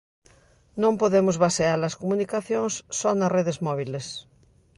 Non 0.81 0.93
podemos 1.01 1.35
basear 1.45 1.79
as 1.89 1.97
comunicacións 2.01 2.73
só 2.99 3.09
nas 3.15 3.33
redes 3.37 3.57
móbiles. 3.67 4.05